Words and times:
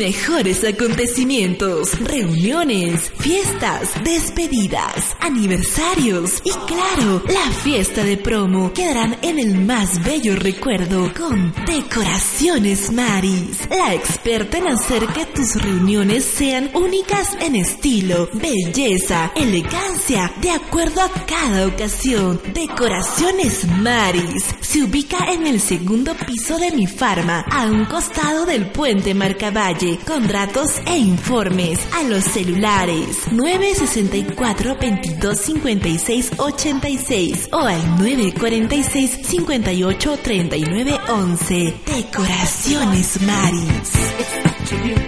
mejores 0.00 0.64
acontecimientos, 0.64 2.00
reuniones, 2.00 3.12
fiestas, 3.18 3.90
despedidas, 4.02 5.14
aniversarios 5.20 6.40
y 6.42 6.52
claro, 6.66 7.22
la 7.28 7.52
fiesta 7.52 8.02
de 8.02 8.16
promo 8.16 8.72
quedarán 8.72 9.18
en 9.20 9.38
el 9.38 9.58
más 9.58 10.02
bello 10.02 10.36
recuerdo 10.36 11.12
con 11.12 11.52
Decoraciones 11.66 12.90
Maris, 12.90 13.68
la 13.68 13.92
experta 13.92 14.56
en 14.56 14.68
hacer 14.68 15.06
que 15.08 15.26
tus 15.26 15.56
reuniones 15.56 16.24
sean 16.24 16.70
únicas 16.72 17.36
en 17.38 17.56
estilo, 17.56 18.30
belleza, 18.32 19.32
elegancia, 19.36 20.32
de 20.40 20.50
acuerdo 20.50 21.02
a 21.02 21.10
cada 21.26 21.66
ocasión. 21.66 22.40
Decoraciones 22.54 23.66
Maris 23.66 24.46
se 24.62 24.82
ubica 24.82 25.30
en 25.30 25.46
el 25.46 25.60
segundo 25.60 26.14
piso 26.26 26.56
de 26.56 26.70
mi 26.70 26.86
farma, 26.86 27.44
a 27.50 27.66
un 27.66 27.84
costado 27.84 28.46
del 28.46 28.70
puente 28.70 29.12
Marcavalle 29.12 29.89
con 29.98 30.28
datos 30.28 30.80
e 30.86 30.96
informes 30.96 31.78
a 31.94 32.02
los 32.04 32.24
celulares 32.24 33.30
964 33.32 34.76
22 34.76 35.38
56 35.38 36.32
86 36.36 37.48
o 37.52 37.58
al 37.58 37.96
946 37.98 39.26
58 39.26 40.18
39 40.22 41.00
11. 41.08 41.74
Decoraciones 41.86 43.20
Maris. 43.22 44.99